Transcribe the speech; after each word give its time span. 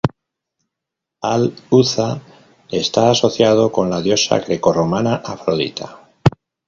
Al-'Uzza 1.21 2.19
está 2.71 3.11
asociado 3.11 3.71
con 3.71 3.91
la 3.91 4.01
diosa 4.01 4.39
greco-romana 4.39 5.17
Afrodita. 5.23 5.99